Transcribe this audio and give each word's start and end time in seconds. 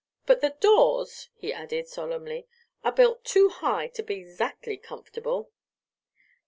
But 0.25 0.41
the 0.41 0.55
doors," 0.59 1.29
he 1.35 1.53
added, 1.53 1.87
solemnly, 1.87 2.47
"are 2.83 2.91
built 2.91 3.23
too 3.23 3.49
high 3.49 3.85
up 3.85 3.93
to 3.93 4.01
be 4.01 4.23
'zactly 4.27 4.75
comf'table." 4.79 5.49